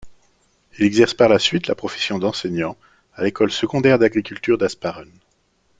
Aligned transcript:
Il 0.79 0.83
exerce 0.85 1.13
par 1.13 1.29
la 1.29 1.37
suite 1.37 1.67
la 1.67 1.75
profession 1.75 2.17
d'enseignant 2.17 2.75
à 3.13 3.23
l'école 3.23 3.51
secondaire 3.51 3.99
d'agriculture 3.99 4.57
d'Hasparren. 4.57 5.11